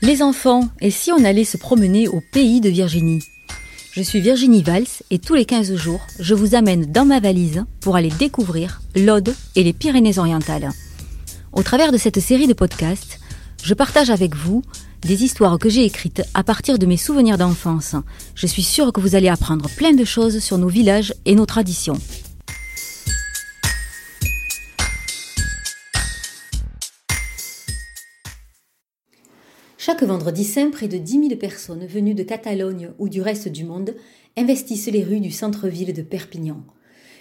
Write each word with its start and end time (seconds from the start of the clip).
Les 0.00 0.22
enfants, 0.22 0.68
et 0.80 0.92
si 0.92 1.10
on 1.10 1.24
allait 1.24 1.44
se 1.44 1.56
promener 1.56 2.06
au 2.06 2.22
pays 2.32 2.60
de 2.60 2.68
Virginie? 2.68 3.24
Je 3.90 4.00
suis 4.00 4.20
Virginie 4.20 4.62
Valls 4.62 4.86
et 5.10 5.18
tous 5.18 5.34
les 5.34 5.44
15 5.44 5.74
jours, 5.74 6.06
je 6.20 6.34
vous 6.34 6.54
amène 6.54 6.92
dans 6.92 7.04
ma 7.04 7.18
valise 7.18 7.64
pour 7.80 7.96
aller 7.96 8.12
découvrir 8.16 8.80
l'Aude 8.94 9.34
et 9.56 9.64
les 9.64 9.72
Pyrénées-Orientales. 9.72 10.70
Au 11.52 11.64
travers 11.64 11.90
de 11.90 11.98
cette 11.98 12.20
série 12.20 12.46
de 12.46 12.52
podcasts, 12.52 13.18
je 13.64 13.74
partage 13.74 14.10
avec 14.10 14.36
vous 14.36 14.62
des 15.02 15.24
histoires 15.24 15.58
que 15.58 15.68
j'ai 15.68 15.84
écrites 15.84 16.22
à 16.32 16.44
partir 16.44 16.78
de 16.78 16.86
mes 16.86 16.96
souvenirs 16.96 17.36
d'enfance. 17.36 17.96
Je 18.36 18.46
suis 18.46 18.62
sûre 18.62 18.92
que 18.92 19.00
vous 19.00 19.16
allez 19.16 19.28
apprendre 19.28 19.68
plein 19.68 19.94
de 19.94 20.04
choses 20.04 20.38
sur 20.38 20.58
nos 20.58 20.68
villages 20.68 21.12
et 21.24 21.34
nos 21.34 21.46
traditions. 21.46 21.98
Chaque 29.80 30.02
vendredi 30.02 30.42
saint, 30.42 30.70
près 30.70 30.88
de 30.88 30.98
10 30.98 31.28
000 31.28 31.36
personnes 31.36 31.86
venues 31.86 32.16
de 32.16 32.24
Catalogne 32.24 32.90
ou 32.98 33.08
du 33.08 33.22
reste 33.22 33.46
du 33.46 33.62
monde 33.62 33.94
investissent 34.36 34.90
les 34.90 35.04
rues 35.04 35.20
du 35.20 35.30
centre-ville 35.30 35.92
de 35.92 36.02
Perpignan. 36.02 36.64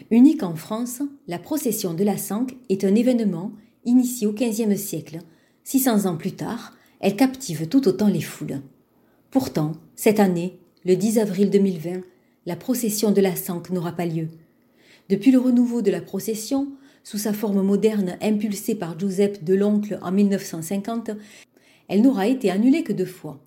Unique 0.10 0.42
en 0.42 0.56
France, 0.56 1.04
la 1.28 1.38
procession 1.38 1.94
de 1.94 2.04
la 2.04 2.18
Sanque 2.18 2.58
est 2.70 2.84
un 2.84 2.96
événement 2.96 3.52
initié 3.86 4.26
au 4.26 4.34
XVe 4.34 4.76
siècle. 4.76 5.20
600 5.66 6.08
ans 6.08 6.18
plus 6.18 6.32
tard, 6.32 6.76
elle 7.00 7.16
captive 7.16 7.68
tout 7.68 7.88
autant 7.88 8.08
les 8.08 8.22
foules. 8.22 8.60
Pourtant, 9.30 9.74
cette 9.96 10.20
année, 10.20 10.58
le 10.84 10.96
10 10.96 11.20
avril 11.20 11.52
2020, 11.52 12.02
la 12.48 12.56
procession 12.56 13.12
de 13.12 13.22
la 13.22 13.36
Sanque 13.36 13.70
n'aura 13.70 13.92
pas 13.92 14.08
lieu. 14.08 14.30
Depuis 15.10 15.30
le 15.30 15.38
renouveau 15.38 15.84
de 15.84 15.92
la 15.92 16.02
procession, 16.02 16.70
sous 17.04 17.20
sa 17.20 17.32
forme 17.32 17.62
moderne 17.62 18.18
impulsée 18.20 18.76
par 18.76 19.00
Giuseppe 19.00 19.42
de 19.42 19.54
l'Oncle 19.54 19.98
en 20.02 20.12
1950, 20.12 21.12
elle 21.88 22.02
n'aura 22.02 22.28
été 22.28 22.50
annulée 22.50 22.84
que 22.84 22.94
deux 22.94 23.06
fois. 23.06 23.44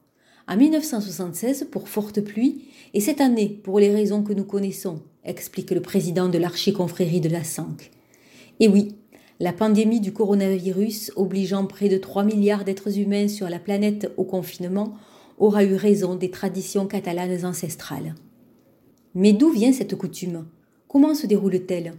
En 0.49 0.57
1976 0.57 1.69
pour 1.71 1.89
forte 1.89 2.21
pluie 2.21 2.65
et 2.95 3.01
cette 3.01 3.21
année 3.21 3.61
pour 3.63 3.79
les 3.79 3.95
raisons 3.95 4.23
que 4.23 4.33
nous 4.33 4.45
connaissons, 4.45 5.01
explique 5.25 5.71
le 5.71 5.81
président 5.81 6.29
de 6.29 6.39
l'archiconfrérie 6.39 7.21
de 7.21 7.29
la 7.29 7.45
Sanque. 7.45 7.91
Et 8.59 8.69
oui, 8.69 8.97
la 9.39 9.53
pandémie 9.53 10.01
du 10.01 10.13
coronavirus 10.13 11.13
obligeant 11.17 11.67
près 11.67 11.89
de 11.89 11.99
3 11.99 12.25
milliards 12.25 12.65
d'êtres 12.65 12.99
humains 12.99 13.29
sur 13.29 13.49
la 13.49 13.59
planète 13.59 14.13
au 14.17 14.25
confinement 14.25 14.95
aura 15.39 15.65
eu 15.65 15.75
raison 15.75 16.15
des 16.15 16.31
traditions 16.31 16.87
catalanes 16.87 17.47
ancestrales. 17.47 18.15
Mais 19.15 19.33
d'où 19.33 19.51
vient 19.51 19.73
cette 19.73 19.97
coutume? 19.97 20.47
Comment 20.89 21.15
se 21.15 21.27
déroule-t-elle? 21.27 21.95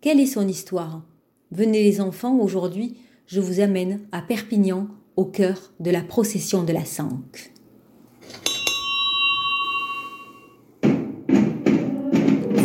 Quelle 0.00 0.20
est 0.20 0.26
son 0.26 0.46
histoire? 0.46 1.02
Venez 1.50 1.82
les 1.82 2.00
enfants, 2.00 2.38
aujourd'hui, 2.38 2.96
je 3.26 3.40
vous 3.40 3.60
amène 3.60 4.00
à 4.12 4.20
Perpignan 4.20 4.88
au 5.16 5.24
cœur 5.24 5.72
de 5.80 5.90
la 5.90 6.02
procession 6.02 6.64
de 6.64 6.72
la 6.72 6.84
Sanque. 6.84 7.52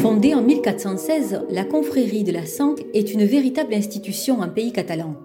Fondée 0.02 0.34
en 0.34 0.42
1416, 0.42 1.42
la 1.50 1.64
confrérie 1.64 2.24
de 2.24 2.32
la 2.32 2.46
Sanque 2.46 2.84
est 2.94 3.14
une 3.14 3.26
véritable 3.26 3.74
institution 3.74 4.40
en 4.40 4.50
pays 4.50 4.72
catalan. 4.72 5.16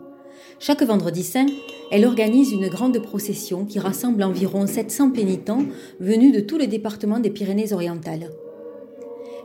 Chaque 0.59 0.83
vendredi 0.83 1.23
saint, 1.23 1.47
elle 1.91 2.05
organise 2.05 2.53
une 2.53 2.69
grande 2.69 2.99
procession 2.99 3.65
qui 3.65 3.79
rassemble 3.79 4.23
environ 4.23 4.67
700 4.67 5.11
pénitents 5.11 5.65
venus 6.01 6.35
de 6.35 6.41
tous 6.41 6.59
les 6.59 6.67
départements 6.67 7.21
des 7.21 7.31
Pyrénées-Orientales. 7.31 8.31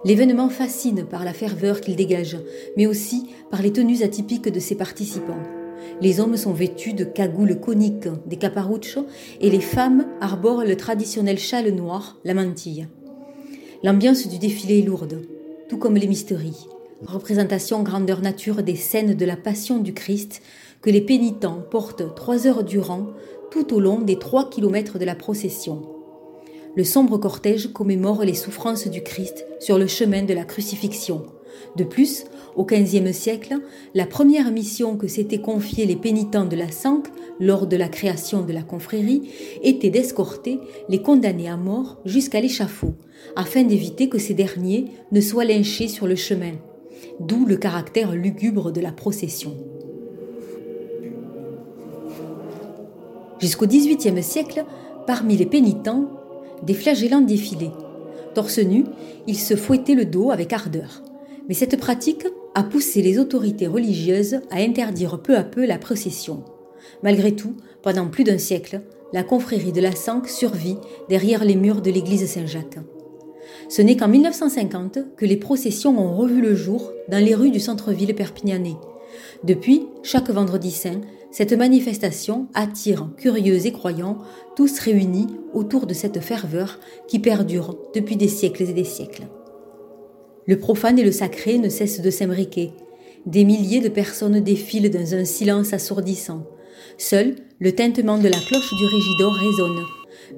L'événement 0.06 0.50
fascine 0.50 1.06
par 1.06 1.26
la 1.26 1.34
ferveur 1.34 1.82
qu'il 1.82 1.96
dégage, 1.96 2.38
mais 2.78 2.88
aussi 2.88 3.30
par 3.52 3.62
les 3.62 3.74
tenues 3.74 4.04
atypiques 4.04 4.50
de 4.50 4.60
ses 4.60 4.76
participants. 4.76 5.59
Les 6.02 6.22
hommes 6.22 6.38
sont 6.38 6.54
vêtus 6.54 6.94
de 6.94 7.04
cagoules 7.04 7.60
coniques, 7.60 8.08
des 8.26 8.38
caparuchos, 8.38 9.06
et 9.42 9.50
les 9.50 9.60
femmes 9.60 10.06
arborent 10.22 10.64
le 10.64 10.78
traditionnel 10.78 11.38
châle 11.38 11.72
noir, 11.72 12.18
la 12.24 12.34
mantille. 12.34 12.88
L'ambiance 13.84 14.28
du 14.28 14.38
défilé 14.40 14.80
est 14.80 14.84
lourde, 14.84 15.22
tout 15.68 15.78
comme 15.78 15.98
les 15.98 16.08
mystéries. 16.08 16.68
Représentation 17.06 17.84
grandeur 17.84 18.22
nature 18.22 18.64
des 18.64 18.76
scènes 18.76 19.14
de 19.14 19.26
la 19.26 19.38
Passion 19.38 19.80
du 19.80 19.94
Christ 19.94 20.42
que 20.82 20.90
les 20.90 21.02
pénitents 21.02 21.64
portent 21.70 22.16
trois 22.16 22.48
heures 22.48 22.64
durant 22.64 23.08
tout 23.52 23.74
au 23.74 23.80
long 23.80 24.00
des 24.00 24.20
trois 24.20 24.50
kilomètres 24.50 25.00
de 25.00 25.06
la 25.06 25.16
procession. 25.16 25.82
Le 26.76 26.84
sombre 26.84 27.18
cortège 27.18 27.74
commémore 27.74 28.24
les 28.24 28.36
souffrances 28.36 28.88
du 28.88 29.02
Christ 29.02 29.46
sur 29.60 29.78
le 29.78 29.88
chemin 29.88 30.24
de 30.24 30.34
la 30.34 30.46
crucifixion. 30.46 31.26
De 31.76 31.84
plus, 31.84 32.26
au 32.56 32.66
XVe 32.66 33.12
siècle, 33.12 33.56
la 33.94 34.06
première 34.06 34.52
mission 34.52 34.98
que 34.98 35.08
s'étaient 35.08 35.42
confiée 35.42 35.86
les 35.86 35.96
pénitents 35.96 36.46
de 36.46 36.56
la 36.56 36.72
Sanque 36.72 37.08
lors 37.40 37.68
de 37.68 37.78
la 37.78 37.88
création 37.88 38.42
de 38.42 38.54
la 38.54 38.64
confrérie 38.64 39.30
était 39.64 39.90
d'escorter 39.90 40.60
les 40.90 41.02
condamnés 41.02 41.50
à 41.50 41.58
mort 41.58 42.00
jusqu'à 42.06 42.42
l'échafaud, 42.42 42.94
afin 43.36 43.64
d'éviter 43.64 44.10
que 44.10 44.18
ces 44.20 44.34
derniers 44.34 44.86
ne 45.12 45.22
soient 45.22 45.46
lynchés 45.46 45.88
sur 45.88 46.08
le 46.08 46.16
chemin, 46.16 46.54
d'où 47.20 47.46
le 47.46 47.58
caractère 47.58 48.14
lugubre 48.14 48.72
de 48.72 48.82
la 48.82 48.92
procession. 48.92 49.56
Jusqu'au 53.40 53.68
XVIIIe 53.68 54.22
siècle, 54.22 54.66
parmi 55.08 55.38
les 55.38 55.46
pénitents, 55.46 56.10
des 56.64 56.74
flagellants 56.74 57.22
défilaient. 57.22 57.72
Torse 58.36 58.60
nu, 58.60 58.84
ils 59.28 59.40
se 59.40 59.56
fouettaient 59.56 59.96
le 59.96 60.06
dos 60.06 60.32
avec 60.32 60.52
ardeur. 60.52 61.02
Mais 61.50 61.56
cette 61.56 61.78
pratique 61.78 62.28
a 62.54 62.64
poussé 62.64 63.02
les 63.02 63.18
autorités 63.18 63.68
religieuses 63.68 64.40
à 64.52 64.58
interdire 64.58 65.20
peu 65.20 65.36
à 65.36 65.44
peu 65.44 65.66
la 65.66 65.80
procession. 65.80 66.46
Malgré 67.04 67.36
tout, 67.36 67.56
pendant 67.82 68.08
plus 68.08 68.24
d'un 68.24 68.38
siècle, 68.38 68.82
la 69.14 69.24
confrérie 69.24 69.72
de 69.72 69.82
la 69.82 69.96
Sanque 69.96 70.30
survit 70.30 70.78
derrière 71.10 71.44
les 71.44 71.56
murs 71.56 71.82
de 71.82 71.90
l'église 71.90 72.30
Saint-Jacques. 72.30 72.78
Ce 73.68 73.82
n'est 73.82 73.98
qu'en 73.98 74.08
1950 74.08 75.16
que 75.18 75.26
les 75.26 75.38
processions 75.38 75.98
ont 76.00 76.16
revu 76.16 76.40
le 76.40 76.56
jour 76.56 76.92
dans 77.10 77.24
les 77.24 77.34
rues 77.34 77.52
du 77.52 77.60
centre-ville 77.60 78.14
perpignanais. 78.14 78.76
Depuis, 79.44 79.88
chaque 80.04 80.30
vendredi 80.30 80.72
saint, 80.72 81.02
cette 81.32 81.54
manifestation 81.54 82.48
attire 82.54 83.10
curieux 83.18 83.66
et 83.66 83.72
croyants, 83.72 84.20
tous 84.56 84.80
réunis 84.80 85.28
autour 85.54 85.88
de 85.88 85.94
cette 85.94 86.20
ferveur 86.20 86.80
qui 87.08 87.20
perdure 87.20 87.76
depuis 87.96 88.18
des 88.18 88.28
siècles 88.28 88.64
et 88.64 88.74
des 88.74 88.84
siècles. 88.84 89.28
Le 90.50 90.58
profane 90.58 90.98
et 90.98 91.04
le 91.04 91.12
sacré 91.12 91.60
ne 91.60 91.70
cessent 91.70 92.02
de 92.02 92.10
s'imbriquer. 92.10 92.72
Des 93.28 93.46
milliers 93.46 93.82
de 93.82 93.88
personnes 93.88 94.40
défilent 94.40 94.90
dans 94.90 95.14
un 95.14 95.24
silence 95.24 95.74
assourdissant. 95.74 96.44
Seul 96.98 97.36
le 97.60 97.72
tintement 97.76 98.18
de 98.18 98.28
la 98.28 98.40
cloche 98.40 98.74
du 98.76 98.86
Régidor 98.86 99.32
résonne. 99.32 99.86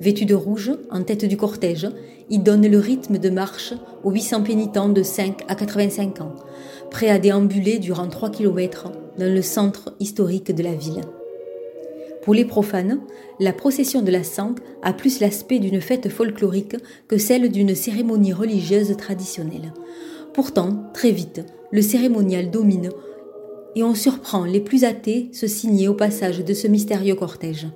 Vêtu 0.01 0.25
de 0.25 0.35
rouge, 0.35 0.73
en 0.89 1.03
tête 1.03 1.23
du 1.23 1.37
cortège, 1.37 1.87
il 2.29 2.43
donne 2.43 2.67
le 2.67 2.77
rythme 2.77 3.19
de 3.19 3.29
marche 3.29 3.73
aux 4.03 4.11
800 4.11 4.43
pénitents 4.43 4.89
de 4.89 5.01
5 5.01 5.43
à 5.47 5.55
85 5.55 6.19
ans, 6.19 6.35
prêts 6.89 7.09
à 7.09 7.17
déambuler 7.17 7.79
durant 7.79 8.09
3 8.09 8.31
km 8.31 8.91
dans 9.17 9.33
le 9.33 9.41
centre 9.41 9.95
historique 10.01 10.53
de 10.53 10.63
la 10.63 10.73
ville. 10.73 11.03
Pour 12.23 12.33
les 12.33 12.45
profanes, 12.45 12.99
la 13.39 13.53
procession 13.53 14.01
de 14.01 14.11
la 14.11 14.23
Sangue 14.23 14.59
a 14.83 14.93
plus 14.93 15.19
l'aspect 15.19 15.59
d'une 15.59 15.81
fête 15.81 16.09
folklorique 16.09 16.75
que 17.07 17.17
celle 17.17 17.49
d'une 17.49 17.73
cérémonie 17.73 18.33
religieuse 18.33 18.95
traditionnelle. 18.95 19.73
Pourtant, 20.33 20.83
très 20.93 21.11
vite, 21.11 21.41
le 21.71 21.81
cérémonial 21.81 22.51
domine 22.51 22.89
et 23.75 23.83
on 23.83 23.95
surprend 23.95 24.45
les 24.45 24.59
plus 24.59 24.83
athées 24.83 25.29
se 25.31 25.47
signer 25.47 25.87
au 25.87 25.93
passage 25.93 26.43
de 26.43 26.53
ce 26.53 26.67
mystérieux 26.67 27.15
cortège. 27.15 27.67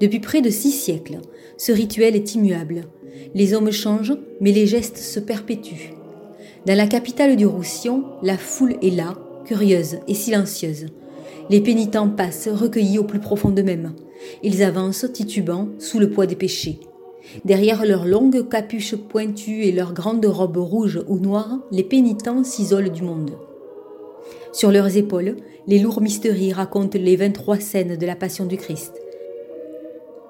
Depuis 0.00 0.20
près 0.20 0.40
de 0.40 0.50
six 0.50 0.72
siècles, 0.72 1.18
ce 1.56 1.72
rituel 1.72 2.16
est 2.16 2.34
immuable. 2.34 2.82
Les 3.34 3.54
hommes 3.54 3.70
changent, 3.70 4.16
mais 4.40 4.52
les 4.52 4.66
gestes 4.66 4.98
se 4.98 5.20
perpétuent. 5.20 5.94
Dans 6.66 6.76
la 6.76 6.86
capitale 6.86 7.36
du 7.36 7.46
Roussillon, 7.46 8.04
la 8.22 8.38
foule 8.38 8.76
est 8.82 8.94
là, 8.94 9.14
curieuse 9.44 9.98
et 10.08 10.14
silencieuse. 10.14 10.86
Les 11.50 11.60
pénitents 11.60 12.08
passent, 12.08 12.48
recueillis 12.48 12.98
au 12.98 13.04
plus 13.04 13.18
profond 13.18 13.50
d'eux-mêmes. 13.50 13.94
Ils 14.42 14.62
avancent, 14.62 15.06
titubants, 15.12 15.68
sous 15.78 15.98
le 15.98 16.10
poids 16.10 16.26
des 16.26 16.36
péchés. 16.36 16.80
Derrière 17.44 17.84
leurs 17.84 18.04
longues 18.04 18.48
capuches 18.48 18.96
pointues 18.96 19.64
et 19.64 19.72
leurs 19.72 19.92
grandes 19.92 20.24
robes 20.26 20.56
rouges 20.56 21.02
ou 21.08 21.18
noires, 21.18 21.58
les 21.70 21.84
pénitents 21.84 22.44
s'isolent 22.44 22.90
du 22.90 23.02
monde. 23.02 23.32
Sur 24.52 24.70
leurs 24.70 24.96
épaules, 24.96 25.36
les 25.66 25.78
lourds 25.78 26.00
mysteries 26.00 26.52
racontent 26.52 26.98
les 26.98 27.16
23 27.16 27.58
scènes 27.58 27.96
de 27.96 28.06
la 28.06 28.16
Passion 28.16 28.44
du 28.44 28.56
Christ. 28.56 29.00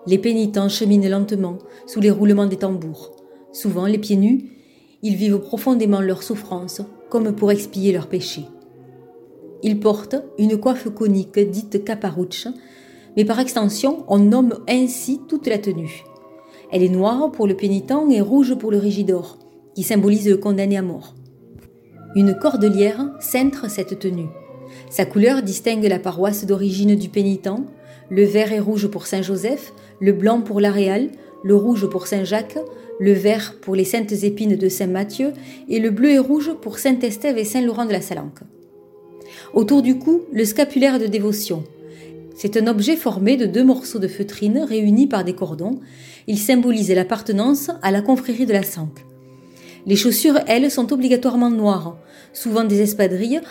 Les 0.07 0.19
pénitents 0.19 0.69
cheminent 0.69 1.09
lentement, 1.09 1.59
sous 1.87 2.01
les 2.01 2.11
roulements 2.11 2.47
des 2.47 2.57
tambours. 2.57 3.13
Souvent, 3.53 3.87
les 3.87 3.99
pieds 3.99 4.17
nus, 4.17 4.51
ils 5.03 5.17
vivent 5.17 5.39
profondément 5.39 6.01
leur 6.01 6.23
souffrance, 6.23 6.83
comme 7.09 7.35
pour 7.35 7.51
expier 7.51 7.93
leurs 7.93 8.09
péchés. 8.09 8.47
Il 9.63 9.79
porte 9.79 10.17
une 10.39 10.57
coiffe 10.57 10.89
conique 10.89 11.39
dite 11.39 11.85
caparuche, 11.85 12.49
mais 13.17 13.25
par 13.25 13.39
extension, 13.39 14.05
on 14.09 14.19
nomme 14.19 14.55
ainsi 14.69 15.21
toute 15.29 15.47
la 15.47 15.59
tenue. 15.59 16.05
Elle 16.73 16.83
est 16.83 16.89
noire 16.89 17.31
pour 17.31 17.47
le 17.47 17.55
pénitent 17.55 17.93
et 18.11 18.21
rouge 18.21 18.55
pour 18.55 18.71
le 18.71 18.79
régidor, 18.79 19.39
qui 19.75 19.83
symbolise 19.83 20.29
le 20.29 20.37
condamné 20.37 20.77
à 20.77 20.83
mort. 20.83 21.15
Une 22.17 22.35
cordelière 22.35 23.11
cintre 23.21 23.71
cette 23.71 23.99
tenue. 23.99 24.29
Sa 24.91 25.05
couleur 25.05 25.43
distingue 25.43 25.85
la 25.85 25.99
paroisse 25.99 26.45
d'origine 26.47 26.97
du 26.97 27.09
pénitent, 27.09 27.49
Le 28.11 28.25
vert 28.25 28.53
et 28.53 28.61
rouge 28.61 28.89
pour 28.89 29.07
Saint-Joseph, 29.07 29.73
le 30.01 30.13
blanc 30.13 30.41
pour 30.41 30.61
l'Aréal, 30.61 31.11
le 31.45 31.55
rouge 31.55 31.89
pour 31.89 32.07
Saint-Jacques, 32.07 32.59
le 32.99 33.13
vert 33.13 33.55
pour 33.61 33.75
les 33.75 33.85
saintes 33.85 34.13
épines 34.13 34.57
de 34.57 34.69
Saint-Matthieu 34.69 35.33
et 35.69 35.79
le 35.79 35.91
bleu 35.91 36.11
et 36.11 36.19
rouge 36.19 36.53
pour 36.61 36.79
Saint-Estève 36.79 37.39
et 37.39 37.45
Saint-Laurent 37.45 37.87
de 37.87 37.93
la 37.93 38.01
Salanque. 38.01 38.41
Autour 39.55 39.83
du 39.83 39.99
cou, 39.99 40.23
le 40.33 40.47
scapulaire 40.47 40.99
de 40.99 41.07
dévotion. 41.07 41.65
C'est 42.35 42.57
un 42.57 42.67
objet 42.67 42.97
formé 42.97 43.37
de 43.37 43.45
deux 43.45 43.63
morceaux 43.63 43.99
de 43.99 44.09
feutrine 44.09 44.61
réunis 44.61 45.07
par 45.07 45.25
des 45.25 45.35
cordons. 45.35 45.79
Il 46.27 46.39
symbolise 46.39 46.91
l'appartenance 46.91 47.71
à 47.83 47.91
la 47.91 48.01
confrérie 48.01 48.47
de 48.47 48.55
la 48.55 48.63
Sanque. 48.63 49.05
Les 49.85 49.97
chaussures, 49.97 50.41
elles, 50.47 50.71
sont 50.71 50.91
obligatoirement 50.91 51.51
noires, 51.51 51.99
souvent 52.33 52.65
des 52.65 52.81
espadrilles, 52.81 53.43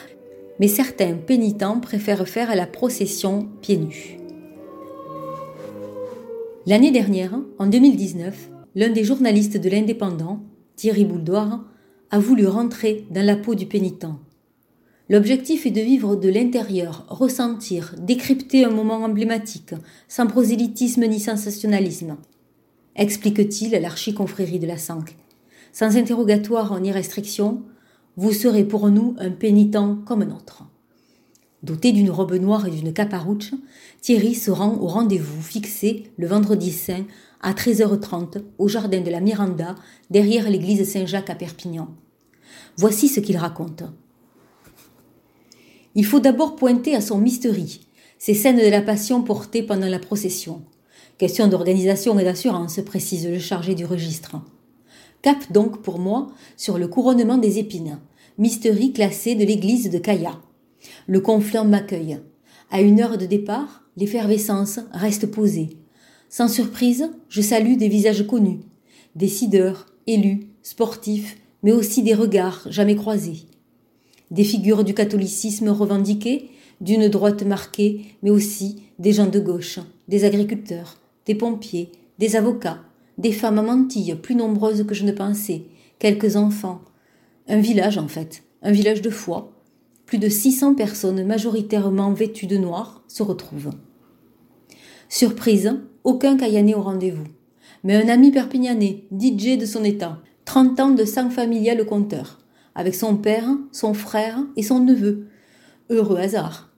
mais 0.59 0.67
certains 0.67 1.13
pénitents 1.13 1.79
préfèrent 1.79 2.27
faire 2.27 2.55
la 2.55 2.65
procession 2.65 3.47
pieds 3.61 3.77
nus. 3.77 4.17
L'année 6.65 6.91
dernière, 6.91 7.39
en 7.59 7.67
2019, 7.67 8.49
l'un 8.73 8.89
des 8.89 9.03
journalistes 9.03 9.57
de 9.57 9.69
l'Indépendant, 9.69 10.39
Thierry 10.77 11.05
Bouldoir, 11.05 11.63
a 12.09 12.17
voulu 12.17 12.47
rentrer 12.47 13.05
dans 13.11 13.25
la 13.25 13.35
peau 13.35 13.53
du 13.53 13.67
pénitent. 13.67 14.07
L'objectif 15.11 15.65
est 15.65 15.71
de 15.71 15.81
vivre 15.81 16.15
de 16.15 16.29
l'intérieur, 16.29 17.05
ressentir, 17.09 17.95
décrypter 17.97 18.63
un 18.63 18.69
moment 18.69 19.03
emblématique, 19.03 19.73
sans 20.07 20.25
prosélytisme 20.25 21.05
ni 21.05 21.19
sensationnalisme. 21.19 22.15
Explique-t-il 22.95 23.75
à 23.75 23.81
l'archiconfrérie 23.81 24.59
de 24.59 24.67
la 24.67 24.77
Sanque. 24.77 25.17
Sans 25.73 25.97
interrogatoire 25.97 26.79
ni 26.79 26.93
restriction, 26.93 27.61
vous 28.15 28.31
serez 28.31 28.63
pour 28.63 28.89
nous 28.89 29.13
un 29.19 29.31
pénitent 29.31 30.05
comme 30.05 30.21
un 30.21 30.31
autre. 30.31 30.63
Doté 31.61 31.91
d'une 31.91 32.09
robe 32.09 32.35
noire 32.35 32.67
et 32.67 32.71
d'une 32.71 32.93
caparouche, 32.93 33.53
Thierry 33.99 34.33
se 34.33 34.49
rend 34.49 34.77
au 34.77 34.87
rendez-vous 34.87 35.41
fixé 35.41 36.03
le 36.15 36.27
vendredi 36.27 36.71
saint 36.71 37.03
à 37.41 37.51
13h30 37.51 38.43
au 38.57 38.69
jardin 38.69 39.01
de 39.01 39.11
la 39.11 39.19
Miranda, 39.19 39.75
derrière 40.09 40.49
l'église 40.49 40.89
Saint-Jacques 40.89 41.29
à 41.29 41.35
Perpignan. 41.35 41.89
Voici 42.77 43.09
ce 43.09 43.19
qu'il 43.19 43.35
raconte. 43.35 43.83
Il 45.95 46.05
faut 46.05 46.19
d'abord 46.19 46.55
pointer 46.55 46.95
à 46.95 47.01
son 47.01 47.17
mysterie, 47.17 47.81
ces 48.17 48.33
scènes 48.33 48.59
de 48.59 48.69
la 48.69 48.81
passion 48.81 49.23
portées 49.23 49.63
pendant 49.63 49.87
la 49.87 49.99
procession. 49.99 50.61
Question 51.17 51.47
d'organisation 51.47 52.17
et 52.17 52.23
d'assurance, 52.23 52.79
précise 52.85 53.27
le 53.27 53.39
chargé 53.39 53.75
du 53.75 53.85
registre. 53.85 54.37
Cap 55.21 55.51
donc 55.51 55.81
pour 55.81 55.99
moi 55.99 56.27
sur 56.57 56.77
le 56.77 56.87
couronnement 56.87 57.37
des 57.37 57.59
épines, 57.59 57.99
mysterie 58.37 58.93
classée 58.93 59.35
de 59.35 59.45
l'église 59.45 59.89
de 59.89 59.97
Caillat. 59.97 60.39
Le 61.07 61.19
conflant 61.19 61.65
m'accueille. 61.65 62.19
À 62.71 62.81
une 62.81 63.01
heure 63.01 63.17
de 63.17 63.25
départ, 63.25 63.83
l'effervescence 63.97 64.79
reste 64.93 65.27
posée. 65.27 65.77
Sans 66.29 66.47
surprise, 66.47 67.11
je 67.27 67.41
salue 67.41 67.75
des 67.75 67.89
visages 67.89 68.25
connus, 68.25 68.61
décideurs, 69.15 69.87
élus, 70.07 70.47
sportifs, 70.63 71.37
mais 71.63 71.73
aussi 71.73 72.01
des 72.01 72.13
regards 72.13 72.61
jamais 72.69 72.95
croisés. 72.95 73.45
Des 74.31 74.43
figures 74.43 74.83
du 74.83 74.93
catholicisme 74.93 75.69
revendiquées, 75.69 76.49
d'une 76.79 77.07
droite 77.09 77.43
marquée, 77.43 78.15
mais 78.23 78.31
aussi 78.31 78.83
des 78.97 79.13
gens 79.13 79.27
de 79.27 79.39
gauche, 79.39 79.79
des 80.07 80.25
agriculteurs, 80.25 80.97
des 81.25 81.35
pompiers, 81.35 81.91
des 82.17 82.35
avocats, 82.35 82.79
des 83.17 83.31
femmes 83.31 83.59
à 83.59 83.61
mantilles 83.61 84.15
plus 84.15 84.35
nombreuses 84.35 84.85
que 84.87 84.95
je 84.95 85.05
ne 85.05 85.11
pensais, 85.11 85.63
quelques 85.99 86.35
enfants. 86.35 86.81
Un 87.47 87.59
village 87.59 87.97
en 87.97 88.07
fait, 88.07 88.43
un 88.63 88.71
village 88.71 89.01
de 89.01 89.09
foi. 89.09 89.51
Plus 90.05 90.17
de 90.17 90.29
600 90.29 90.75
personnes 90.75 91.25
majoritairement 91.25 92.11
vêtues 92.11 92.47
de 92.47 92.57
noir 92.57 93.03
se 93.07 93.23
retrouvent. 93.23 93.71
Surprise, 95.07 95.77
aucun 96.03 96.37
Cayanais 96.37 96.73
au 96.73 96.81
rendez-vous. 96.81 97.27
Mais 97.83 97.95
un 97.95 98.09
ami 98.09 98.31
perpignanais, 98.31 99.03
DJ 99.11 99.57
de 99.57 99.65
son 99.65 99.83
état, 99.83 100.19
30 100.45 100.79
ans 100.79 100.91
de 100.91 101.05
sang 101.05 101.29
familial 101.29 101.85
compteur, 101.85 102.39
avec 102.75 102.95
son 102.95 103.17
père, 103.17 103.47
son 103.71 103.93
frère 103.93 104.39
et 104.55 104.63
son 104.63 104.79
neveu. 104.79 105.27
Heureux 105.89 106.17
hasard. 106.17 106.69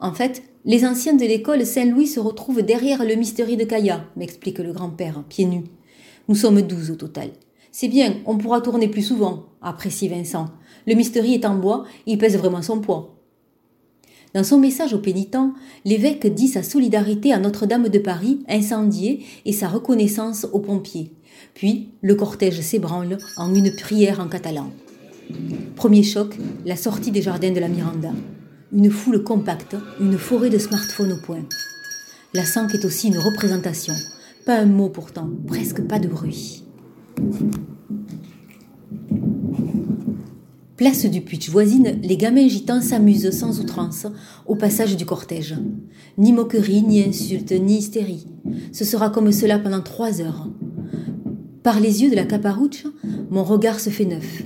En 0.00 0.12
fait, 0.12 0.42
les 0.64 0.84
anciens 0.86 1.14
de 1.14 1.24
l'école 1.24 1.66
Saint-Louis 1.66 2.06
se 2.06 2.20
retrouvent 2.20 2.62
derrière 2.62 3.04
le 3.04 3.14
mystérie 3.16 3.56
de 3.56 3.64
Caillat, 3.64 4.04
m'explique 4.16 4.58
le 4.58 4.72
grand-père, 4.72 5.24
pieds 5.28 5.46
nus. 5.46 5.64
Nous 6.28 6.36
sommes 6.36 6.62
douze 6.62 6.90
au 6.90 6.96
total. 6.96 7.30
C'est 7.72 7.88
bien, 7.88 8.16
on 8.26 8.38
pourra 8.38 8.60
tourner 8.60 8.88
plus 8.88 9.02
souvent, 9.02 9.46
apprécie 9.60 10.08
Vincent. 10.08 10.46
Le 10.86 10.94
mystérie 10.94 11.34
est 11.34 11.46
en 11.46 11.56
bois, 11.56 11.84
il 12.06 12.18
pèse 12.18 12.36
vraiment 12.36 12.62
son 12.62 12.80
poids. 12.80 13.16
Dans 14.34 14.44
son 14.44 14.58
message 14.58 14.94
aux 14.94 14.98
pénitents, 14.98 15.52
l'évêque 15.84 16.26
dit 16.26 16.48
sa 16.48 16.62
solidarité 16.62 17.32
à 17.32 17.38
Notre-Dame 17.38 17.88
de 17.88 17.98
Paris, 17.98 18.44
incendiée, 18.48 19.24
et 19.44 19.52
sa 19.52 19.68
reconnaissance 19.68 20.46
aux 20.52 20.60
pompiers. 20.60 21.12
Puis, 21.54 21.90
le 22.00 22.14
cortège 22.14 22.60
s'ébranle 22.60 23.18
en 23.36 23.54
une 23.54 23.74
prière 23.74 24.20
en 24.20 24.28
catalan. 24.28 24.70
Premier 25.76 26.02
choc, 26.02 26.36
la 26.64 26.76
sortie 26.76 27.10
des 27.10 27.22
jardins 27.22 27.52
de 27.52 27.60
la 27.60 27.68
Miranda. 27.68 28.10
Une 28.72 28.90
foule 28.90 29.22
compacte, 29.22 29.76
une 30.00 30.18
forêt 30.18 30.50
de 30.50 30.58
smartphones 30.58 31.12
au 31.12 31.26
point. 31.26 31.44
La 32.34 32.44
sanque 32.44 32.74
est 32.74 32.84
aussi 32.84 33.08
une 33.08 33.18
représentation. 33.18 33.94
Pas 34.46 34.58
un 34.58 34.66
mot 34.66 34.88
pourtant, 34.88 35.28
presque 35.46 35.82
pas 35.82 35.98
de 35.98 36.08
bruit. 36.08 36.64
Place 40.76 41.04
du 41.04 41.20
Puitch 41.20 41.48
voisine, 41.48 42.00
les 42.02 42.16
gamins 42.16 42.48
gitans 42.48 42.80
s'amusent 42.80 43.30
sans 43.30 43.60
outrance 43.60 44.06
au 44.46 44.56
passage 44.56 44.96
du 44.96 45.06
cortège. 45.06 45.54
Ni 46.18 46.32
moquerie, 46.32 46.82
ni 46.82 47.02
insulte, 47.02 47.52
ni 47.52 47.76
hystérie. 47.76 48.26
Ce 48.72 48.84
sera 48.84 49.10
comme 49.10 49.30
cela 49.30 49.58
pendant 49.58 49.82
trois 49.82 50.20
heures. 50.20 50.48
Par 51.62 51.78
les 51.78 52.02
yeux 52.02 52.10
de 52.10 52.16
la 52.16 52.24
caparouche, 52.24 52.84
mon 53.30 53.44
regard 53.44 53.78
se 53.78 53.90
fait 53.90 54.06
neuf. 54.06 54.42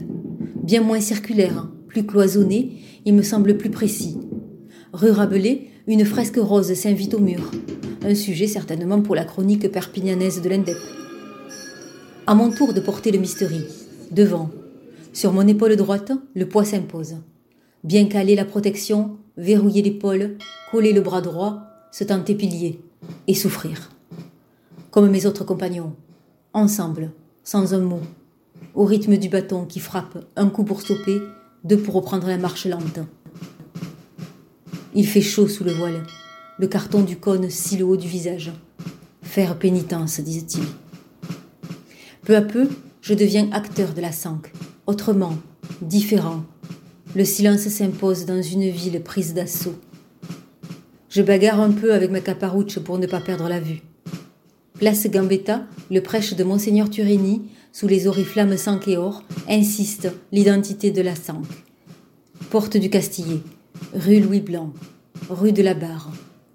Bien 0.67 0.81
moins 0.81 1.01
circulaire, 1.01 1.69
plus 1.87 2.05
cloisonné, 2.05 2.83
il 3.05 3.15
me 3.15 3.23
semble 3.23 3.57
plus 3.57 3.71
précis. 3.71 4.19
Rue 4.93 5.13
Rabelais, 5.13 5.69
une 5.87 6.05
fresque 6.05 6.41
rose 6.43 6.75
s'invite 6.75 7.15
au 7.15 7.21
mur. 7.21 7.53
Un 8.03 8.17
sujet 8.17 8.49
certainement 8.49 9.01
pour 9.01 9.15
la 9.15 9.25
chronique 9.25 9.71
perpignanaise 9.71 10.43
de 10.43 10.49
l'Indep. 10.49 10.77
À 12.27 12.35
mon 12.35 12.51
tour 12.51 12.75
de 12.75 12.81
porter 12.81 13.13
le 13.13 13.21
mystery. 13.21 13.61
Devant, 14.11 14.51
sur 15.13 15.33
mon 15.33 15.47
épaule 15.47 15.77
droite, 15.77 16.11
le 16.35 16.49
poids 16.49 16.65
s'impose. 16.65 17.15
Bien 17.85 18.07
caler 18.07 18.35
la 18.35 18.45
protection, 18.45 19.19
verrouiller 19.37 19.83
l'épaule, 19.83 20.37
coller 20.73 20.93
le 20.93 21.01
bras 21.01 21.21
droit, 21.21 21.63
se 21.93 22.03
tenter 22.03 22.35
pilier 22.35 22.81
et 23.29 23.35
souffrir. 23.35 23.93
Comme 24.91 25.11
mes 25.11 25.27
autres 25.27 25.45
compagnons, 25.45 25.93
ensemble, 26.53 27.13
sans 27.45 27.73
un 27.73 27.83
mot, 27.83 28.01
au 28.75 28.85
rythme 28.85 29.17
du 29.17 29.29
bâton 29.29 29.65
qui 29.65 29.81
frappe, 29.81 30.25
un 30.37 30.49
coup 30.49 30.65
pour 30.65 30.81
stopper, 30.81 31.21
deux 31.65 31.79
pour 31.79 31.95
reprendre 31.95 32.29
la 32.29 32.39
marche 32.39 32.67
lente. 32.67 33.01
Il 34.95 35.07
fait 35.07 35.23
chaud 35.23 35.49
sous 35.49 35.65
le 35.65 35.73
voile, 35.73 36.03
le 36.59 36.67
carton 36.67 37.03
du 37.03 37.17
cône 37.17 37.51
scie 37.51 37.77
le 37.77 37.85
haut 37.85 37.97
du 37.97 38.09
visage. 38.09 38.53
Faire 39.23 39.59
pénitence, 39.59 40.21
disent-ils. 40.21 40.65
Peu 42.23 42.37
à 42.37 42.43
peu, 42.43 42.69
je 43.03 43.15
deviens 43.15 43.51
acteur 43.53 43.95
de 43.95 44.01
la 44.01 44.13
sanque, 44.13 44.53
autrement, 44.87 45.37
différent. 45.83 46.45
Le 47.15 47.25
silence 47.25 47.69
s'impose 47.69 48.27
dans 48.27 48.43
une 48.43 48.69
ville 48.69 49.03
prise 49.03 49.35
d'assaut. 49.35 49.75
Je 51.09 51.23
bagarre 51.23 51.61
un 51.61 51.71
peu 51.71 51.95
avec 51.95 52.11
ma 52.11 52.21
caparouche 52.21 52.79
pour 52.79 52.99
ne 52.99 53.07
pas 53.07 53.21
perdre 53.21 53.49
la 53.49 53.61
vue. 53.61 53.81
Place 54.79 55.07
Gambetta, 55.07 55.67
le 55.91 56.01
prêche 56.01 56.35
de 56.35 56.45
Monseigneur 56.45 56.91
Turini, 56.91 57.43
sous 57.77 57.89
les 57.89 58.07
oriflammes 58.07 58.57
sang 58.57 58.81
et 58.87 58.97
or, 58.97 59.23
insiste 59.51 60.09
l'identité 60.33 60.91
de 60.91 61.03
la 61.03 61.15
sanque. 61.15 61.45
Porte 62.49 62.79
du 62.79 62.89
Castillet, 62.89 63.41
rue 63.93 64.19
Louis 64.19 64.41
Blanc, 64.41 64.73
rue 65.29 65.53
de 65.53 65.63
la 65.63 65.75
Barre. 65.75 66.11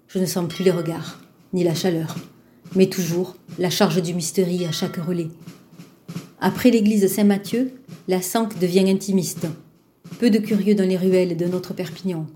Je 0.08 0.18
ne 0.18 0.26
sens 0.26 0.48
plus 0.48 0.64
les 0.64 0.72
regards, 0.72 1.20
ni 1.52 1.62
la 1.62 1.76
chaleur, 1.76 2.16
mais 2.74 2.86
toujours 2.88 3.36
la 3.60 3.70
charge 3.70 4.02
du 4.02 4.14
mystery 4.14 4.66
à 4.66 4.72
chaque 4.72 4.96
relais. 4.96 5.28
Après 6.40 6.72
l'église 6.72 7.06
Saint-Mathieu, 7.06 7.70
la 8.08 8.20
Sanque 8.20 8.58
devient 8.58 8.90
intimiste. 8.90 9.46
Peu 10.18 10.28
de 10.28 10.38
curieux 10.38 10.74
dans 10.74 10.88
les 10.88 10.96
ruelles 10.96 11.36
de 11.36 11.46
notre 11.46 11.72
Perpignan. 11.72 12.26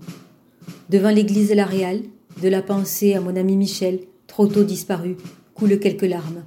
Devant 0.89 1.11
l'église 1.11 1.51
La 1.51 1.65
Réale, 1.65 2.03
de 2.41 2.47
la 2.47 2.61
pensée 2.61 3.15
à 3.15 3.19
mon 3.19 3.35
ami 3.35 3.57
Michel, 3.57 3.99
trop 4.27 4.47
tôt 4.47 4.63
disparu, 4.63 5.17
coulent 5.55 5.77
quelques 5.77 6.03
larmes. 6.03 6.45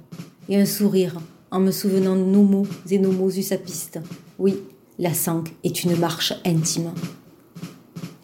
Et 0.49 0.59
un 0.59 0.65
sourire 0.65 1.21
en 1.51 1.59
me 1.59 1.71
souvenant 1.71 2.15
de 2.15 2.23
nos 2.23 2.43
mots 2.43 2.67
et 2.89 2.97
nos 2.97 3.11
mots 3.11 3.29
usapistes. 3.29 3.99
Oui, 4.39 4.55
la 4.97 5.13
Sanque 5.13 5.53
est 5.63 5.83
une 5.83 5.97
marche 5.97 6.33
intime. 6.45 6.93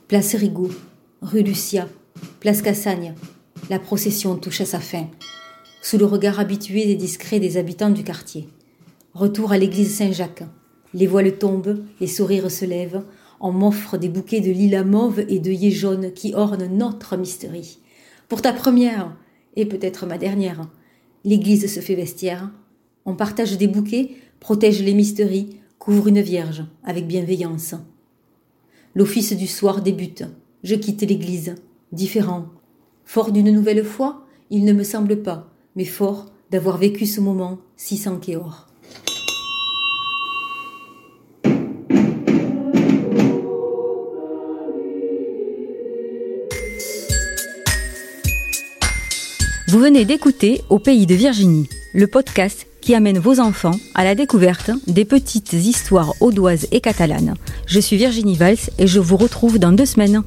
Place 0.07 0.35
Rigaud, 0.35 0.71
rue 1.21 1.43
Lucia, 1.43 1.87
place 2.39 2.61
Cassagne, 2.61 3.13
la 3.69 3.79
procession 3.79 4.35
touche 4.37 4.61
à 4.61 4.65
sa 4.65 4.79
fin, 4.79 5.07
sous 5.81 5.97
le 5.97 6.05
regard 6.05 6.39
habitué 6.39 6.89
et 6.89 6.95
discret 6.95 7.39
des 7.39 7.57
habitants 7.57 7.89
du 7.89 8.03
quartier. 8.03 8.47
Retour 9.13 9.51
à 9.51 9.57
l'église 9.57 9.95
Saint-Jacques, 9.95 10.43
les 10.93 11.07
voiles 11.07 11.37
tombent, 11.37 11.83
les 11.99 12.07
sourires 12.07 12.49
se 12.49 12.65
lèvent. 12.65 13.03
On 13.39 13.51
m'offre 13.51 13.97
des 13.97 14.09
bouquets 14.09 14.41
de 14.41 14.51
lilas 14.51 14.83
mauves 14.83 15.19
et 15.27 15.39
d'œillets 15.39 15.71
jaunes 15.71 16.11
qui 16.13 16.33
ornent 16.33 16.67
notre 16.67 17.17
mysterie. 17.17 17.79
Pour 18.29 18.41
ta 18.41 18.53
première, 18.53 19.15
et 19.55 19.65
peut-être 19.65 20.05
ma 20.05 20.17
dernière, 20.17 20.67
l'église 21.23 21.73
se 21.73 21.79
fait 21.79 21.95
vestiaire. 21.95 22.49
On 23.09 23.15
partage 23.15 23.57
des 23.57 23.67
bouquets, 23.67 24.09
protège 24.41 24.83
les 24.83 24.93
mysteries, 24.93 25.61
couvre 25.79 26.09
une 26.09 26.19
vierge 26.19 26.65
avec 26.83 27.07
bienveillance. 27.07 27.73
L'office 28.95 29.31
du 29.31 29.47
soir 29.47 29.81
débute. 29.81 30.25
Je 30.61 30.75
quitte 30.75 31.03
l'église, 31.03 31.55
différent. 31.93 32.47
Fort 33.05 33.31
d'une 33.31 33.49
nouvelle 33.49 33.85
foi, 33.85 34.25
il 34.49 34.65
ne 34.65 34.73
me 34.73 34.83
semble 34.83 35.23
pas, 35.23 35.49
mais 35.77 35.85
fort 35.85 36.25
d'avoir 36.51 36.77
vécu 36.77 37.05
ce 37.05 37.21
moment 37.21 37.59
si 37.77 37.95
sans 37.95 38.17
Kéor. 38.17 38.67
Vous 49.69 49.79
venez 49.79 50.03
d'écouter 50.03 50.61
Au 50.69 50.79
pays 50.79 51.05
de 51.05 51.15
Virginie, 51.15 51.69
le 51.93 52.07
podcast 52.07 52.66
qui 52.87 52.95
amène 52.95 53.19
vos 53.19 53.41
enfants 53.41 53.77
à 53.95 54.05
la 54.05 54.15
découverte 54.15 54.71
des 54.87 55.03
petites 55.03 55.51
histoires 55.51 56.13
audoises 56.21 56.69
et 56.71 56.79
catalanes. 56.79 57.33
Je 57.65 57.81
suis 57.81 57.97
Virginie 57.97 58.37
Valls 58.37 58.55
et 58.79 58.87
je 58.87 59.01
vous 59.01 59.17
retrouve 59.17 59.59
dans 59.59 59.73
deux 59.73 59.85
semaines. 59.85 60.23